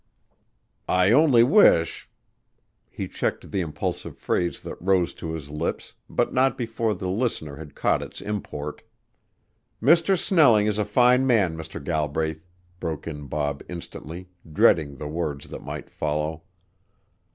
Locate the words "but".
6.09-6.33